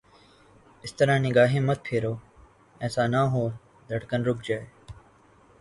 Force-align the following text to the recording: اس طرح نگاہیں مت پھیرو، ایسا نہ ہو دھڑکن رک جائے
اس 0.83 0.91
طرح 0.97 1.15
نگاہیں 1.25 1.63
مت 1.67 1.79
پھیرو، 1.85 2.13
ایسا 2.83 3.03
نہ 3.13 3.21
ہو 3.31 3.43
دھڑکن 3.89 4.21
رک 4.27 4.39
جائے 4.47 4.65